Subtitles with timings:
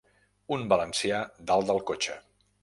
[0.55, 1.19] Un valencià
[1.53, 2.17] dalt del cotxe.